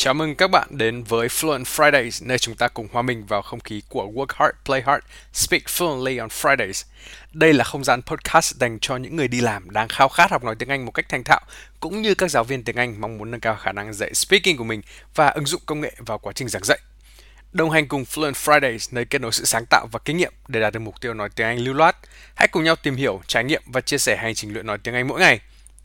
Chào 0.00 0.14
mừng 0.14 0.34
các 0.34 0.50
bạn 0.50 0.68
đến 0.70 1.02
với 1.02 1.28
Fluent 1.28 1.64
Fridays, 1.64 2.26
nơi 2.26 2.38
chúng 2.38 2.54
ta 2.54 2.68
cùng 2.68 2.88
hòa 2.92 3.02
mình 3.02 3.26
vào 3.26 3.42
không 3.42 3.60
khí 3.60 3.82
của 3.88 4.04
Work 4.14 4.26
Hard, 4.34 4.56
Play 4.64 4.82
Hard, 4.82 5.04
Speak 5.32 5.62
Fluently 5.62 6.20
on 6.20 6.28
Fridays. 6.28 6.84
Đây 7.32 7.52
là 7.52 7.64
không 7.64 7.84
gian 7.84 8.02
podcast 8.02 8.54
dành 8.54 8.78
cho 8.80 8.96
những 8.96 9.16
người 9.16 9.28
đi 9.28 9.40
làm 9.40 9.70
đang 9.70 9.88
khao 9.88 10.08
khát 10.08 10.30
học 10.30 10.44
nói 10.44 10.54
tiếng 10.58 10.68
Anh 10.68 10.84
một 10.84 10.90
cách 10.90 11.08
thành 11.08 11.24
thạo, 11.24 11.40
cũng 11.80 12.02
như 12.02 12.14
các 12.14 12.30
giáo 12.30 12.44
viên 12.44 12.64
tiếng 12.64 12.76
Anh 12.76 13.00
mong 13.00 13.18
muốn 13.18 13.30
nâng 13.30 13.40
cao 13.40 13.56
khả 13.56 13.72
năng 13.72 13.92
dạy 13.92 14.14
speaking 14.14 14.56
của 14.56 14.64
mình 14.64 14.82
và 15.14 15.28
ứng 15.28 15.46
dụng 15.46 15.62
công 15.66 15.80
nghệ 15.80 15.92
vào 15.98 16.18
quá 16.18 16.32
trình 16.32 16.48
giảng 16.48 16.64
dạy. 16.64 16.78
Đồng 17.52 17.70
hành 17.70 17.88
cùng 17.88 18.04
Fluent 18.04 18.32
Fridays, 18.32 18.88
nơi 18.92 19.04
kết 19.04 19.20
nối 19.20 19.32
sự 19.32 19.44
sáng 19.44 19.64
tạo 19.70 19.86
và 19.92 19.98
kinh 20.04 20.16
nghiệm 20.16 20.32
để 20.48 20.60
đạt 20.60 20.72
được 20.72 20.80
mục 20.80 21.00
tiêu 21.00 21.14
nói 21.14 21.28
tiếng 21.34 21.46
Anh 21.46 21.58
lưu 21.58 21.74
loát. 21.74 21.96
Hãy 22.34 22.48
cùng 22.48 22.64
nhau 22.64 22.76
tìm 22.76 22.96
hiểu, 22.96 23.20
trải 23.26 23.44
nghiệm 23.44 23.62
và 23.66 23.80
chia 23.80 23.98
sẻ 23.98 24.16
hành 24.16 24.34
trình 24.34 24.52
luyện 24.52 24.66
nói 24.66 24.78
tiếng 24.78 24.94
Anh 24.94 25.08
mỗi 25.08 25.20
ngày. 25.20 25.40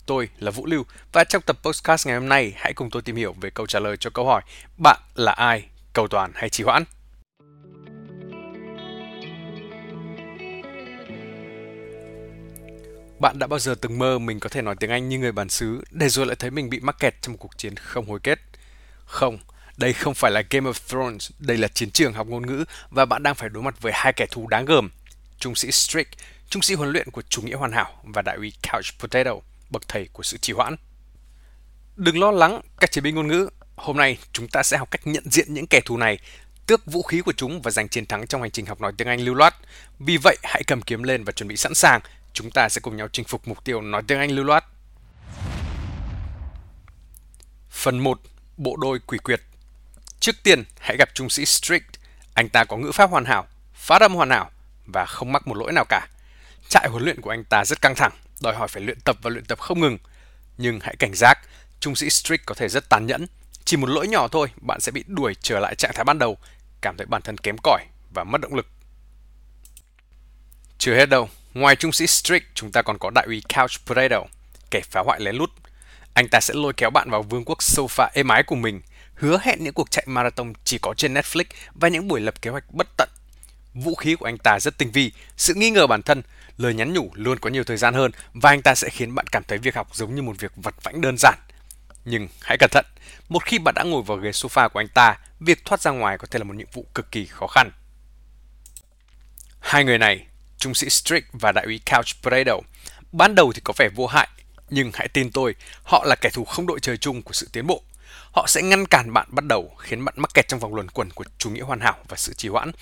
Tôi 0.06 0.28
là 0.38 0.50
Vũ 0.50 0.66
Lưu 0.66 0.84
và 1.12 1.24
trong 1.24 1.42
tập 1.42 1.58
podcast 1.62 2.06
ngày 2.06 2.16
hôm 2.16 2.28
nay 2.28 2.52
hãy 2.56 2.72
cùng 2.72 2.90
tôi 2.90 3.02
tìm 3.02 3.16
hiểu 3.16 3.34
về 3.40 3.50
câu 3.50 3.66
trả 3.66 3.80
lời 3.80 3.96
cho 3.96 4.10
câu 4.10 4.26
hỏi 4.26 4.42
Bạn 4.76 5.00
là 5.14 5.32
ai? 5.32 5.64
Cầu 5.92 6.08
toàn 6.08 6.32
hay 6.34 6.48
trì 6.50 6.64
hoãn? 6.64 6.84
Bạn 13.20 13.38
đã 13.38 13.46
bao 13.46 13.58
giờ 13.58 13.74
từng 13.80 13.98
mơ 13.98 14.18
mình 14.18 14.40
có 14.40 14.48
thể 14.48 14.62
nói 14.62 14.76
tiếng 14.80 14.90
Anh 14.90 15.08
như 15.08 15.18
người 15.18 15.32
bản 15.32 15.48
xứ 15.48 15.84
để 15.90 16.08
rồi 16.08 16.26
lại 16.26 16.36
thấy 16.36 16.50
mình 16.50 16.70
bị 16.70 16.80
mắc 16.80 16.96
kẹt 16.98 17.14
trong 17.22 17.32
một 17.32 17.38
cuộc 17.40 17.58
chiến 17.58 17.76
không 17.76 18.08
hồi 18.08 18.20
kết? 18.22 18.38
Không, 19.04 19.38
đây 19.76 19.92
không 19.92 20.14
phải 20.14 20.30
là 20.30 20.42
Game 20.50 20.70
of 20.70 20.88
Thrones, 20.88 21.30
đây 21.38 21.56
là 21.56 21.68
chiến 21.68 21.90
trường 21.90 22.12
học 22.12 22.26
ngôn 22.26 22.46
ngữ 22.46 22.64
và 22.90 23.04
bạn 23.04 23.22
đang 23.22 23.34
phải 23.34 23.48
đối 23.48 23.62
mặt 23.62 23.74
với 23.80 23.92
hai 23.94 24.12
kẻ 24.12 24.26
thù 24.30 24.46
đáng 24.46 24.64
gờm. 24.64 24.90
Trung 25.38 25.54
sĩ 25.54 25.70
Strick, 25.70 26.10
trung 26.50 26.62
sĩ 26.62 26.74
huấn 26.74 26.90
luyện 26.90 27.10
của 27.10 27.22
chủ 27.28 27.42
nghĩa 27.42 27.56
hoàn 27.56 27.72
hảo 27.72 27.92
và 28.02 28.22
đại 28.22 28.36
úy 28.36 28.52
Couch 28.72 29.00
Potato 29.00 29.34
bậc 29.74 29.88
thầy 29.88 30.08
của 30.12 30.22
sự 30.22 30.36
trì 30.36 30.52
hoãn. 30.52 30.76
Đừng 31.96 32.20
lo 32.20 32.30
lắng 32.30 32.60
các 32.80 32.92
chiến 32.92 33.04
binh 33.04 33.14
ngôn 33.14 33.28
ngữ. 33.28 33.48
Hôm 33.76 33.96
nay 33.96 34.18
chúng 34.32 34.48
ta 34.48 34.62
sẽ 34.62 34.76
học 34.76 34.90
cách 34.90 35.06
nhận 35.06 35.30
diện 35.30 35.54
những 35.54 35.66
kẻ 35.66 35.80
thù 35.84 35.96
này, 35.96 36.18
tước 36.66 36.86
vũ 36.86 37.02
khí 37.02 37.20
của 37.20 37.32
chúng 37.32 37.62
và 37.62 37.70
giành 37.70 37.88
chiến 37.88 38.06
thắng 38.06 38.26
trong 38.26 38.42
hành 38.42 38.50
trình 38.50 38.66
học 38.66 38.80
nói 38.80 38.92
tiếng 38.96 39.08
Anh 39.08 39.20
lưu 39.20 39.34
loát. 39.34 39.54
Vì 39.98 40.16
vậy, 40.16 40.36
hãy 40.42 40.62
cầm 40.66 40.82
kiếm 40.82 41.02
lên 41.02 41.24
và 41.24 41.32
chuẩn 41.32 41.48
bị 41.48 41.56
sẵn 41.56 41.74
sàng. 41.74 42.00
Chúng 42.32 42.50
ta 42.50 42.68
sẽ 42.68 42.80
cùng 42.80 42.96
nhau 42.96 43.08
chinh 43.12 43.24
phục 43.24 43.48
mục 43.48 43.64
tiêu 43.64 43.80
nói 43.80 44.02
tiếng 44.06 44.18
Anh 44.18 44.30
lưu 44.30 44.44
loát. 44.44 44.64
Phần 47.70 47.98
1. 47.98 48.20
Bộ 48.56 48.76
đôi 48.76 48.98
quỷ 48.98 49.18
quyệt 49.18 49.40
Trước 50.20 50.36
tiên, 50.42 50.64
hãy 50.78 50.96
gặp 50.96 51.08
trung 51.14 51.30
sĩ 51.30 51.44
Strict. 51.44 51.94
Anh 52.34 52.48
ta 52.48 52.64
có 52.64 52.76
ngữ 52.76 52.92
pháp 52.92 53.10
hoàn 53.10 53.24
hảo, 53.24 53.46
phát 53.74 54.00
âm 54.00 54.14
hoàn 54.14 54.30
hảo 54.30 54.50
và 54.86 55.04
không 55.04 55.32
mắc 55.32 55.46
một 55.46 55.56
lỗi 55.56 55.72
nào 55.72 55.84
cả. 55.88 56.08
Trại 56.68 56.88
huấn 56.88 57.04
luyện 57.04 57.20
của 57.20 57.30
anh 57.30 57.44
ta 57.44 57.64
rất 57.64 57.80
căng 57.80 57.94
thẳng 57.94 58.12
đòi 58.40 58.54
hỏi 58.54 58.68
phải 58.68 58.82
luyện 58.82 59.00
tập 59.00 59.16
và 59.22 59.30
luyện 59.30 59.44
tập 59.44 59.58
không 59.58 59.80
ngừng. 59.80 59.98
Nhưng 60.58 60.80
hãy 60.80 60.96
cảnh 60.98 61.14
giác, 61.14 61.38
trung 61.80 61.96
sĩ 61.96 62.10
Strick 62.10 62.46
có 62.46 62.54
thể 62.54 62.68
rất 62.68 62.88
tàn 62.88 63.06
nhẫn. 63.06 63.26
Chỉ 63.64 63.76
một 63.76 63.88
lỗi 63.88 64.08
nhỏ 64.08 64.28
thôi, 64.28 64.48
bạn 64.60 64.80
sẽ 64.80 64.92
bị 64.92 65.04
đuổi 65.06 65.36
trở 65.42 65.60
lại 65.60 65.74
trạng 65.74 65.92
thái 65.94 66.04
ban 66.04 66.18
đầu, 66.18 66.38
cảm 66.80 66.96
thấy 66.96 67.06
bản 67.06 67.22
thân 67.22 67.38
kém 67.38 67.56
cỏi 67.62 67.84
và 68.14 68.24
mất 68.24 68.40
động 68.40 68.54
lực. 68.54 68.66
Chưa 70.78 70.94
hết 70.94 71.06
đâu, 71.06 71.28
ngoài 71.54 71.76
trung 71.76 71.92
sĩ 71.92 72.06
Strick, 72.06 72.46
chúng 72.54 72.72
ta 72.72 72.82
còn 72.82 72.98
có 72.98 73.10
đại 73.10 73.24
úy 73.26 73.42
Couch 73.56 73.86
Potato, 73.86 74.20
kẻ 74.70 74.80
phá 74.90 75.00
hoại 75.00 75.20
lén 75.20 75.36
lút. 75.36 75.50
Anh 76.14 76.28
ta 76.28 76.40
sẽ 76.40 76.54
lôi 76.54 76.72
kéo 76.76 76.90
bạn 76.90 77.10
vào 77.10 77.22
vương 77.22 77.44
quốc 77.44 77.58
sofa 77.58 78.08
êm 78.14 78.28
ái 78.28 78.42
của 78.42 78.54
mình, 78.54 78.80
hứa 79.14 79.38
hẹn 79.42 79.64
những 79.64 79.74
cuộc 79.74 79.90
chạy 79.90 80.04
marathon 80.06 80.52
chỉ 80.64 80.78
có 80.78 80.94
trên 80.96 81.14
Netflix 81.14 81.44
và 81.74 81.88
những 81.88 82.08
buổi 82.08 82.20
lập 82.20 82.42
kế 82.42 82.50
hoạch 82.50 82.64
bất 82.70 82.86
tận. 82.96 83.08
Vũ 83.74 83.94
khí 83.94 84.14
của 84.14 84.26
anh 84.26 84.38
ta 84.38 84.60
rất 84.60 84.78
tinh 84.78 84.90
vi, 84.90 85.12
sự 85.36 85.54
nghi 85.54 85.70
ngờ 85.70 85.86
bản 85.86 86.02
thân, 86.02 86.22
lời 86.58 86.74
nhắn 86.74 86.92
nhủ 86.92 87.10
luôn 87.14 87.38
có 87.38 87.50
nhiều 87.50 87.64
thời 87.64 87.76
gian 87.76 87.94
hơn 87.94 88.10
và 88.34 88.50
anh 88.50 88.62
ta 88.62 88.74
sẽ 88.74 88.88
khiến 88.88 89.14
bạn 89.14 89.26
cảm 89.26 89.42
thấy 89.48 89.58
việc 89.58 89.74
học 89.74 89.88
giống 89.94 90.14
như 90.14 90.22
một 90.22 90.38
việc 90.38 90.52
vật 90.56 90.74
vãnh 90.82 91.00
đơn 91.00 91.16
giản. 91.18 91.38
Nhưng 92.04 92.28
hãy 92.42 92.56
cẩn 92.58 92.70
thận, 92.70 92.86
một 93.28 93.44
khi 93.44 93.58
bạn 93.58 93.74
đã 93.74 93.82
ngồi 93.82 94.02
vào 94.02 94.16
ghế 94.16 94.30
sofa 94.30 94.68
của 94.68 94.80
anh 94.80 94.88
ta, 94.88 95.18
việc 95.40 95.64
thoát 95.64 95.80
ra 95.80 95.90
ngoài 95.90 96.18
có 96.18 96.26
thể 96.30 96.38
là 96.38 96.44
một 96.44 96.56
nhiệm 96.56 96.68
vụ 96.72 96.86
cực 96.94 97.12
kỳ 97.12 97.26
khó 97.26 97.46
khăn. 97.46 97.70
Hai 99.60 99.84
người 99.84 99.98
này, 99.98 100.26
trung 100.58 100.74
sĩ 100.74 100.90
Strick 100.90 101.28
và 101.32 101.52
đại 101.52 101.64
úy 101.64 101.80
Couch 101.90 102.22
Potato, 102.22 102.56
ban 103.12 103.34
đầu 103.34 103.52
thì 103.52 103.60
có 103.64 103.74
vẻ 103.76 103.88
vô 103.94 104.06
hại, 104.06 104.28
nhưng 104.70 104.90
hãy 104.94 105.08
tin 105.08 105.30
tôi, 105.30 105.54
họ 105.82 106.04
là 106.04 106.16
kẻ 106.20 106.30
thù 106.30 106.44
không 106.44 106.66
đội 106.66 106.80
trời 106.80 106.96
chung 106.96 107.22
của 107.22 107.32
sự 107.32 107.48
tiến 107.52 107.66
bộ. 107.66 107.82
Họ 108.32 108.46
sẽ 108.48 108.62
ngăn 108.62 108.86
cản 108.86 109.12
bạn 109.12 109.26
bắt 109.30 109.44
đầu, 109.44 109.76
khiến 109.78 110.04
bạn 110.04 110.14
mắc 110.18 110.34
kẹt 110.34 110.48
trong 110.48 110.60
vòng 110.60 110.74
luẩn 110.74 110.90
quẩn 110.90 111.10
của 111.10 111.24
chủ 111.38 111.50
nghĩa 111.50 111.62
hoàn 111.62 111.80
hảo 111.80 111.96
và 112.08 112.16
sự 112.16 112.34
trì 112.34 112.48
hoãn, 112.48 112.72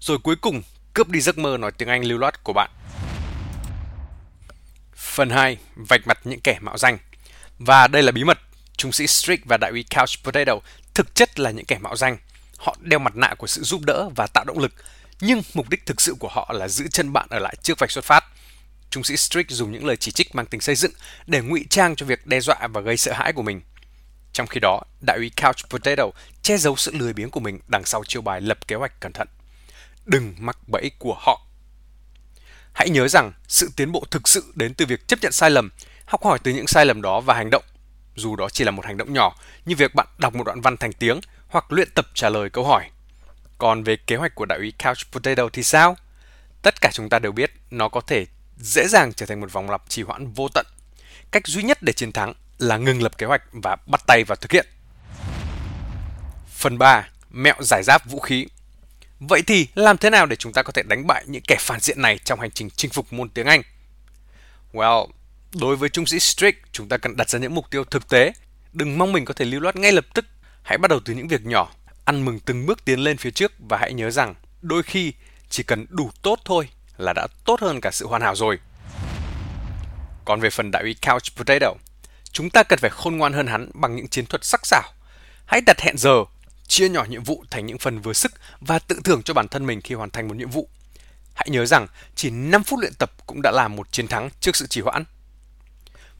rồi 0.00 0.18
cuối 0.18 0.36
cùng 0.36 0.62
cướp 0.94 1.08
đi 1.08 1.20
giấc 1.20 1.38
mơ 1.38 1.56
nói 1.56 1.72
tiếng 1.72 1.88
Anh 1.88 2.04
lưu 2.04 2.18
loát 2.18 2.44
của 2.44 2.52
bạn. 2.52 2.70
Phần 4.96 5.30
2. 5.30 5.56
Vạch 5.76 6.06
mặt 6.06 6.18
những 6.24 6.40
kẻ 6.40 6.58
mạo 6.60 6.78
danh 6.78 6.98
Và 7.58 7.86
đây 7.86 8.02
là 8.02 8.12
bí 8.12 8.24
mật, 8.24 8.38
trung 8.76 8.92
sĩ 8.92 9.06
Strick 9.06 9.44
và 9.48 9.56
đại 9.56 9.70
úy 9.70 9.84
Couch 9.96 10.24
Potato 10.24 10.54
thực 10.94 11.14
chất 11.14 11.40
là 11.40 11.50
những 11.50 11.64
kẻ 11.64 11.78
mạo 11.78 11.96
danh. 11.96 12.16
Họ 12.58 12.76
đeo 12.80 12.98
mặt 12.98 13.16
nạ 13.16 13.34
của 13.38 13.46
sự 13.46 13.62
giúp 13.62 13.80
đỡ 13.84 14.08
và 14.16 14.26
tạo 14.26 14.44
động 14.44 14.58
lực, 14.58 14.72
nhưng 15.20 15.42
mục 15.54 15.68
đích 15.68 15.86
thực 15.86 16.00
sự 16.00 16.14
của 16.18 16.28
họ 16.28 16.52
là 16.54 16.68
giữ 16.68 16.88
chân 16.88 17.12
bạn 17.12 17.26
ở 17.30 17.38
lại 17.38 17.54
trước 17.62 17.78
vạch 17.78 17.90
xuất 17.90 18.04
phát. 18.04 18.24
Trung 18.90 19.04
sĩ 19.04 19.16
Strick 19.16 19.50
dùng 19.50 19.72
những 19.72 19.86
lời 19.86 19.96
chỉ 19.96 20.12
trích 20.12 20.34
mang 20.34 20.46
tính 20.46 20.60
xây 20.60 20.74
dựng 20.74 20.92
để 21.26 21.40
ngụy 21.40 21.66
trang 21.70 21.96
cho 21.96 22.06
việc 22.06 22.26
đe 22.26 22.40
dọa 22.40 22.68
và 22.72 22.80
gây 22.80 22.96
sợ 22.96 23.12
hãi 23.12 23.32
của 23.32 23.42
mình. 23.42 23.60
Trong 24.32 24.46
khi 24.46 24.60
đó, 24.60 24.80
đại 25.06 25.16
úy 25.16 25.30
Couch 25.42 25.70
Potato 25.70 26.04
che 26.42 26.56
giấu 26.56 26.76
sự 26.76 26.92
lười 26.94 27.12
biếng 27.12 27.30
của 27.30 27.40
mình 27.40 27.60
đằng 27.68 27.84
sau 27.84 28.04
chiêu 28.04 28.22
bài 28.22 28.40
lập 28.40 28.68
kế 28.68 28.76
hoạch 28.76 29.00
cẩn 29.00 29.12
thận. 29.12 29.28
Đừng 30.04 30.34
mắc 30.38 30.58
bẫy 30.68 30.90
của 30.98 31.16
họ. 31.18 31.46
Hãy 32.72 32.90
nhớ 32.90 33.08
rằng 33.08 33.32
sự 33.48 33.70
tiến 33.76 33.92
bộ 33.92 34.04
thực 34.10 34.28
sự 34.28 34.52
đến 34.54 34.74
từ 34.74 34.86
việc 34.86 35.08
chấp 35.08 35.18
nhận 35.22 35.32
sai 35.32 35.50
lầm, 35.50 35.70
học 36.04 36.24
hỏi 36.24 36.38
từ 36.42 36.52
những 36.52 36.66
sai 36.66 36.86
lầm 36.86 37.02
đó 37.02 37.20
và 37.20 37.34
hành 37.34 37.50
động. 37.50 37.64
Dù 38.16 38.36
đó 38.36 38.48
chỉ 38.48 38.64
là 38.64 38.70
một 38.70 38.86
hành 38.86 38.96
động 38.96 39.12
nhỏ 39.12 39.36
như 39.66 39.76
việc 39.76 39.94
bạn 39.94 40.06
đọc 40.18 40.34
một 40.34 40.44
đoạn 40.44 40.60
văn 40.60 40.76
thành 40.76 40.92
tiếng 40.92 41.20
hoặc 41.48 41.72
luyện 41.72 41.88
tập 41.94 42.06
trả 42.14 42.28
lời 42.28 42.50
câu 42.50 42.64
hỏi. 42.64 42.90
Còn 43.58 43.82
về 43.82 43.96
kế 43.96 44.16
hoạch 44.16 44.34
của 44.34 44.44
đại 44.44 44.58
úy 44.58 44.72
Couch 44.84 45.12
Potato 45.12 45.48
thì 45.52 45.62
sao? 45.62 45.96
Tất 46.62 46.80
cả 46.80 46.90
chúng 46.92 47.08
ta 47.08 47.18
đều 47.18 47.32
biết 47.32 47.50
nó 47.70 47.88
có 47.88 48.00
thể 48.00 48.26
dễ 48.56 48.88
dàng 48.88 49.12
trở 49.12 49.26
thành 49.26 49.40
một 49.40 49.52
vòng 49.52 49.70
lặp 49.70 49.82
trì 49.88 50.02
hoãn 50.02 50.32
vô 50.32 50.48
tận. 50.54 50.66
Cách 51.30 51.46
duy 51.46 51.62
nhất 51.62 51.78
để 51.82 51.92
chiến 51.92 52.12
thắng 52.12 52.34
là 52.62 52.76
ngừng 52.76 53.02
lập 53.02 53.18
kế 53.18 53.26
hoạch 53.26 53.42
và 53.52 53.76
bắt 53.86 54.00
tay 54.06 54.24
vào 54.24 54.36
thực 54.36 54.52
hiện. 54.52 54.66
Phần 56.48 56.78
3. 56.78 57.08
Mẹo 57.30 57.54
giải 57.60 57.82
giáp 57.82 58.10
vũ 58.10 58.20
khí 58.20 58.46
Vậy 59.20 59.42
thì 59.46 59.66
làm 59.74 59.98
thế 59.98 60.10
nào 60.10 60.26
để 60.26 60.36
chúng 60.36 60.52
ta 60.52 60.62
có 60.62 60.72
thể 60.72 60.82
đánh 60.82 61.06
bại 61.06 61.24
những 61.26 61.42
kẻ 61.48 61.56
phản 61.60 61.80
diện 61.80 62.02
này 62.02 62.18
trong 62.18 62.40
hành 62.40 62.50
trình 62.50 62.70
chinh 62.70 62.90
phục 62.90 63.12
môn 63.12 63.28
tiếng 63.28 63.46
Anh? 63.46 63.62
Well, 64.72 65.08
đối 65.54 65.76
với 65.76 65.88
trung 65.88 66.06
sĩ 66.06 66.20
Strick, 66.20 66.72
chúng 66.72 66.88
ta 66.88 66.96
cần 66.96 67.16
đặt 67.16 67.28
ra 67.30 67.38
những 67.38 67.54
mục 67.54 67.70
tiêu 67.70 67.84
thực 67.84 68.08
tế. 68.08 68.32
Đừng 68.72 68.98
mong 68.98 69.12
mình 69.12 69.24
có 69.24 69.34
thể 69.34 69.44
lưu 69.44 69.60
loát 69.60 69.76
ngay 69.76 69.92
lập 69.92 70.04
tức. 70.14 70.24
Hãy 70.62 70.78
bắt 70.78 70.88
đầu 70.88 71.00
từ 71.04 71.14
những 71.14 71.28
việc 71.28 71.46
nhỏ, 71.46 71.72
ăn 72.04 72.24
mừng 72.24 72.40
từng 72.40 72.66
bước 72.66 72.84
tiến 72.84 73.00
lên 73.00 73.16
phía 73.16 73.30
trước 73.30 73.52
và 73.68 73.78
hãy 73.78 73.92
nhớ 73.92 74.10
rằng 74.10 74.34
đôi 74.62 74.82
khi 74.82 75.12
chỉ 75.48 75.62
cần 75.62 75.86
đủ 75.88 76.10
tốt 76.22 76.38
thôi 76.44 76.68
là 76.96 77.12
đã 77.12 77.26
tốt 77.44 77.60
hơn 77.60 77.80
cả 77.80 77.90
sự 77.90 78.06
hoàn 78.06 78.22
hảo 78.22 78.34
rồi. 78.36 78.58
Còn 80.24 80.40
về 80.40 80.50
phần 80.50 80.70
đại 80.70 80.82
úy 80.82 80.96
Couch 81.06 81.36
Potato, 81.36 81.74
chúng 82.32 82.50
ta 82.50 82.62
cần 82.62 82.78
phải 82.78 82.90
khôn 82.90 83.16
ngoan 83.16 83.32
hơn 83.32 83.46
hắn 83.46 83.70
bằng 83.74 83.96
những 83.96 84.08
chiến 84.08 84.26
thuật 84.26 84.44
sắc 84.44 84.66
sảo. 84.66 84.92
Hãy 85.46 85.60
đặt 85.60 85.80
hẹn 85.80 85.98
giờ 85.98 86.24
chia 86.68 86.88
nhỏ 86.88 87.04
nhiệm 87.08 87.24
vụ 87.24 87.44
thành 87.50 87.66
những 87.66 87.78
phần 87.78 88.00
vừa 88.00 88.12
sức 88.12 88.32
và 88.60 88.78
tự 88.78 89.00
thưởng 89.04 89.22
cho 89.22 89.34
bản 89.34 89.48
thân 89.48 89.66
mình 89.66 89.80
khi 89.80 89.94
hoàn 89.94 90.10
thành 90.10 90.28
một 90.28 90.36
nhiệm 90.36 90.50
vụ. 90.50 90.68
Hãy 91.34 91.48
nhớ 91.50 91.66
rằng 91.66 91.86
chỉ 92.14 92.30
5 92.30 92.64
phút 92.64 92.80
luyện 92.80 92.94
tập 92.98 93.12
cũng 93.26 93.42
đã 93.42 93.50
là 93.50 93.68
một 93.68 93.92
chiến 93.92 94.08
thắng 94.08 94.30
trước 94.40 94.56
sự 94.56 94.66
trì 94.66 94.80
hoãn. 94.80 95.04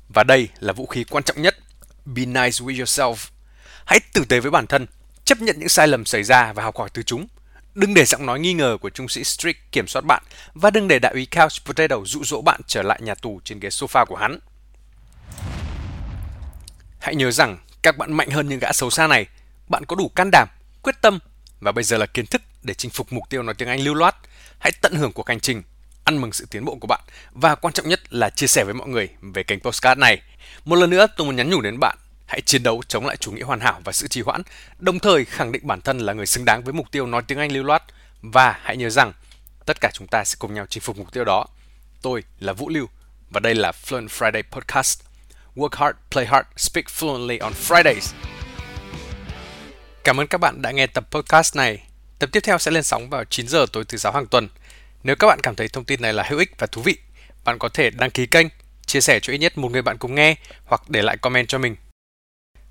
Và 0.08 0.24
đây 0.24 0.48
là 0.60 0.72
vũ 0.72 0.86
khí 0.86 1.04
quan 1.04 1.24
trọng 1.24 1.42
nhất. 1.42 1.56
Be 2.04 2.24
nice 2.24 2.58
with 2.64 2.84
yourself. 2.84 3.14
Hãy 3.84 4.00
tử 4.12 4.24
tế 4.24 4.40
với 4.40 4.50
bản 4.50 4.66
thân, 4.66 4.86
chấp 5.24 5.40
nhận 5.40 5.58
những 5.58 5.68
sai 5.68 5.88
lầm 5.88 6.04
xảy 6.04 6.22
ra 6.22 6.52
và 6.52 6.62
học 6.62 6.76
hỏi 6.78 6.90
từ 6.92 7.02
chúng. 7.02 7.26
Đừng 7.74 7.94
để 7.94 8.04
giọng 8.04 8.26
nói 8.26 8.40
nghi 8.40 8.52
ngờ 8.52 8.78
của 8.80 8.90
trung 8.90 9.08
sĩ 9.08 9.24
Strick 9.24 9.72
kiểm 9.72 9.86
soát 9.88 10.02
bạn 10.04 10.22
và 10.54 10.70
đừng 10.70 10.88
để 10.88 10.98
đại 10.98 11.12
úy 11.12 11.26
Couch 11.26 11.64
Potato 11.64 11.96
dụ 12.04 12.24
dỗ 12.24 12.42
bạn 12.42 12.60
trở 12.66 12.82
lại 12.82 13.00
nhà 13.02 13.14
tù 13.14 13.40
trên 13.44 13.60
ghế 13.60 13.68
sofa 13.68 14.06
của 14.06 14.16
hắn. 14.16 14.38
Hãy 17.02 17.14
nhớ 17.14 17.30
rằng 17.30 17.58
các 17.82 17.97
bạn 17.97 18.12
mạnh 18.12 18.30
hơn 18.30 18.48
những 18.48 18.59
gã 18.59 18.72
xấu 18.72 18.91
xa 18.91 19.06
này 19.06 19.27
bạn 19.68 19.84
có 19.84 19.97
đủ 19.97 20.09
can 20.09 20.30
đảm, 20.32 20.48
quyết 20.82 20.94
tâm 21.00 21.18
và 21.60 21.72
bây 21.72 21.84
giờ 21.84 21.97
là 21.97 22.06
kiến 22.06 22.27
thức 22.27 22.42
để 22.62 22.74
chinh 22.74 22.91
phục 22.91 23.12
mục 23.12 23.30
tiêu 23.30 23.42
nói 23.42 23.54
tiếng 23.54 23.68
Anh 23.68 23.80
lưu 23.80 23.94
loát. 23.94 24.16
Hãy 24.59 24.72
tận 24.80 24.94
hưởng 24.94 25.12
cuộc 25.12 25.28
hành 25.28 25.41
trình, 25.41 25.62
ăn 26.04 26.21
mừng 26.21 26.32
sự 26.32 26.47
tiến 26.50 26.65
bộ 26.65 26.77
của 26.80 26.86
bạn 26.86 27.00
và 27.32 27.54
quan 27.54 27.74
trọng 27.74 27.88
nhất 27.88 28.00
là 28.12 28.30
chia 28.30 28.47
sẻ 28.47 28.65
với 28.65 28.74
mọi 28.74 28.88
người 28.88 29.09
về 29.21 29.42
kênh 29.42 29.60
postcard 29.60 29.98
này. 29.98 30.22
Một 30.65 30.77
lần 30.77 30.91
nữa 30.91 31.06
tôi 31.16 31.27
muốn 31.27 31.36
nhắn 31.36 31.50
nhủ 31.50 31.60
đến 31.60 31.78
bạn, 31.80 31.98
hãy 32.27 32.41
chiến 32.41 32.62
đấu 32.62 32.82
chống 32.88 33.06
lại 33.06 33.16
chủ 33.16 33.32
nghĩa 33.32 33.42
hoàn 33.42 33.60
hảo 33.60 33.80
và 33.84 33.92
sự 33.92 34.09
trì 34.09 34.21
hoãn, 34.21 34.42
đồng 34.78 34.98
thời 34.98 35.24
khẳng 35.24 35.53
định 35.53 35.66
bản 35.66 35.80
thân 35.80 35.98
là 35.98 36.12
người 36.12 36.27
xứng 36.27 36.44
đáng 36.44 36.65
với 36.65 36.72
mục 36.72 36.91
tiêu 36.91 37.06
nói 37.06 37.22
tiếng 37.27 37.38
Anh 37.38 37.53
lưu 37.53 37.65
loát 37.65 37.82
và 38.22 38.59
hãy 38.62 38.77
nhớ 38.77 38.91
rằng 38.91 39.12
tất 39.66 39.80
cả 39.80 39.91
chúng 39.92 40.06
ta 40.06 40.24
sẽ 40.24 40.36
cùng 40.38 40.54
nhau 40.54 40.66
chinh 40.71 40.82
phục 40.82 40.98
mục 40.98 41.12
tiêu 41.12 41.24
đó. 41.24 41.47
Tôi 42.03 42.24
là 42.41 42.53
Vũ 42.53 42.68
Lưu 42.68 42.86
và 43.30 43.41
đây 43.41 43.54
là 43.54 43.72
Fluent 43.86 44.09
Friday 44.09 44.42
Podcast. 44.50 45.11
Work 45.57 45.77
hard, 45.77 45.97
play 46.10 46.27
hard, 46.27 46.47
speak 46.57 46.84
fluently 46.87 47.39
on 47.41 47.53
Fridays. 47.53 48.13
Cảm 50.04 50.21
ơn 50.21 50.27
các 50.27 50.39
bạn 50.39 50.63
đã 50.63 50.71
nghe 50.71 50.87
tập 50.87 51.04
podcast 51.10 51.57
này. 51.57 51.83
Tập 52.19 52.28
tiếp 52.33 52.41
theo 52.41 52.59
sẽ 52.59 52.71
lên 52.71 52.83
sóng 52.83 53.10
vào 53.10 53.25
9 53.25 53.49
giờ 53.49 53.66
tối 53.72 53.84
thứ 53.84 53.99
sáu 53.99 54.13
hàng 54.13 54.27
tuần. 54.27 54.49
Nếu 55.03 55.16
các 55.16 55.27
bạn 55.27 55.41
cảm 55.43 55.54
thấy 55.54 55.69
thông 55.69 55.84
tin 55.84 56.03
này 56.03 56.13
là 56.13 56.25
hữu 56.28 56.39
ích 56.39 56.51
và 56.59 56.66
thú 56.66 56.83
vị, 56.83 56.97
bạn 57.45 57.59
có 57.59 57.69
thể 57.69 57.91
đăng 57.91 58.10
ký 58.10 58.27
kênh, 58.27 58.47
chia 58.87 59.01
sẻ 59.01 59.21
cho 59.21 59.33
ít 59.33 59.39
nhất 59.39 59.59
một 59.59 59.72
người 59.72 59.83
bạn 59.83 59.99
cùng 59.99 60.15
nghe 60.15 60.34
hoặc 60.65 60.91
để 60.91 61.03
lại 61.03 61.16
comment 61.16 61.49
cho 61.49 61.59
mình. 61.59 61.77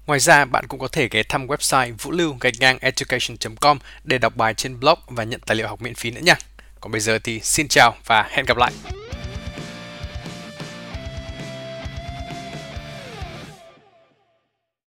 Ngoài 0.06 0.20
ra, 0.20 0.46
bạn 0.46 0.68
cũng 0.68 0.80
có 0.80 0.88
thể 0.88 1.08
ghé 1.12 1.24
thăm 1.24 1.48
website 1.48 1.94
vũ 2.00 2.12
lưu 2.12 2.38
gạch 2.40 2.54
ngang 2.60 2.78
education.com 2.82 3.80
để 4.04 4.18
đọc 4.18 4.36
bài 4.36 4.54
trên 4.54 4.80
blog 4.80 5.00
và 5.08 5.24
nhận 5.24 5.42
tài 5.46 5.56
liệu 5.56 5.68
học 5.68 5.82
miễn 5.82 5.96
phí 5.96 6.12
nữa 6.12 6.22
nha. 6.24 6.36
Còn 6.80 6.92
bây 6.92 7.02
giờ 7.02 7.20
thì 7.24 7.40
xin 7.40 7.68
chào 7.68 7.96
và 8.06 8.30
hẹn 8.32 8.46
gặp 8.46 8.58
lại. 8.58 8.72